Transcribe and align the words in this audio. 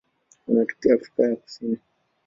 Wanatokea 0.47 0.93
Afrika 0.95 1.23
ya 1.23 1.35
Kusini. 1.35 1.77